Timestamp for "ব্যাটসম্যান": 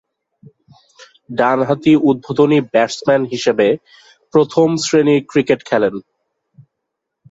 2.73-3.21